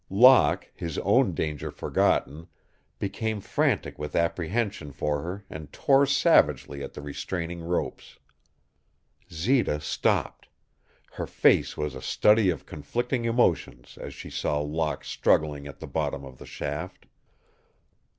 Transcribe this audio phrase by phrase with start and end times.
[0.09, 2.47] Locke, his own danger forgotten,
[2.97, 8.17] became frantic with apprehension for her and tore savagely at the restraining ropes.
[9.31, 10.47] Zita stopped.
[11.11, 15.85] Her face was a study of conflicting emotions as she saw Locke struggling at the
[15.85, 17.05] bottom of the shaft.